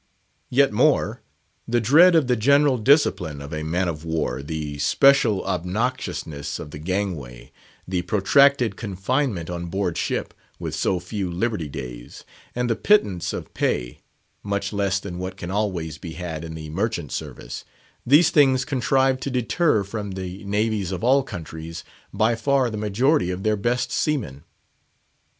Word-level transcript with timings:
Yet 0.49 0.71
more. 0.73 1.21
The 1.67 1.79
dread 1.79 2.15
of 2.15 2.25
the 2.25 2.35
general 2.35 2.79
discipline 2.79 3.39
of 3.39 3.53
a 3.53 3.61
man 3.61 3.87
of 3.87 4.03
war; 4.03 4.41
the 4.41 4.79
special 4.79 5.43
obnoxiousness 5.45 6.59
of 6.59 6.71
the 6.71 6.79
gangway; 6.79 7.51
the 7.87 8.01
protracted 8.01 8.77
confinement 8.77 9.47
on 9.51 9.67
board 9.67 9.99
ship, 9.99 10.33
with 10.57 10.73
so 10.73 10.99
few 10.99 11.29
"liberty 11.31 11.69
days;" 11.69 12.23
and 12.55 12.67
the 12.67 12.75
pittance 12.75 13.31
of 13.31 13.53
pay 13.53 13.99
(much 14.41 14.73
less 14.73 14.99
than 14.99 15.19
what 15.19 15.37
can 15.37 15.51
always 15.51 15.99
be 15.99 16.13
had 16.13 16.43
in 16.43 16.55
the 16.55 16.71
Merchant 16.71 17.11
Service), 17.11 17.63
these 18.03 18.31
things 18.31 18.65
contrive 18.65 19.19
to 19.19 19.29
deter 19.29 19.83
from 19.83 20.13
the 20.13 20.43
navies 20.45 20.91
of 20.91 21.03
all 21.03 21.21
countries 21.21 21.83
by 22.11 22.33
far 22.33 22.71
the 22.71 22.75
majority 22.75 23.29
of 23.29 23.43
their 23.43 23.55
best 23.55 23.91
seamen. 23.91 24.45